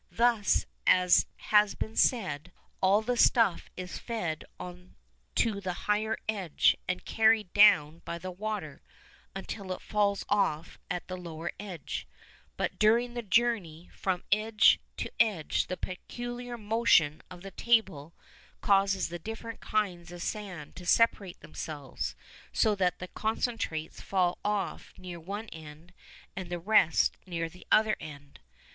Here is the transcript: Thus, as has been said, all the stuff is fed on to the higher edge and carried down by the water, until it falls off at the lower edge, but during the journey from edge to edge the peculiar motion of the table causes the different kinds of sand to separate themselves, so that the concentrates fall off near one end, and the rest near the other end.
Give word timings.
Thus, 0.09 0.65
as 0.87 1.27
has 1.37 1.75
been 1.75 1.95
said, 1.95 2.51
all 2.81 3.03
the 3.03 3.15
stuff 3.15 3.69
is 3.77 3.99
fed 3.99 4.43
on 4.59 4.95
to 5.35 5.61
the 5.61 5.73
higher 5.85 6.17
edge 6.27 6.75
and 6.87 7.05
carried 7.05 7.53
down 7.53 7.99
by 8.03 8.17
the 8.17 8.31
water, 8.31 8.81
until 9.35 9.71
it 9.71 9.79
falls 9.83 10.25
off 10.27 10.79
at 10.89 11.07
the 11.07 11.17
lower 11.17 11.51
edge, 11.59 12.07
but 12.57 12.79
during 12.79 13.13
the 13.13 13.21
journey 13.21 13.91
from 13.93 14.23
edge 14.31 14.79
to 14.97 15.11
edge 15.19 15.67
the 15.67 15.77
peculiar 15.77 16.57
motion 16.57 17.21
of 17.29 17.43
the 17.43 17.51
table 17.51 18.15
causes 18.59 19.09
the 19.09 19.19
different 19.19 19.59
kinds 19.59 20.11
of 20.11 20.23
sand 20.23 20.75
to 20.77 20.85
separate 20.87 21.41
themselves, 21.41 22.15
so 22.51 22.73
that 22.73 22.97
the 22.97 23.07
concentrates 23.07 24.01
fall 24.01 24.39
off 24.43 24.93
near 24.97 25.19
one 25.19 25.47
end, 25.49 25.93
and 26.35 26.49
the 26.49 26.57
rest 26.57 27.15
near 27.27 27.47
the 27.47 27.67
other 27.71 27.95
end. 27.99 28.39